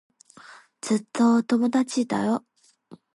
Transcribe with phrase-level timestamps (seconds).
[0.81, 2.43] ずっと友達だよ。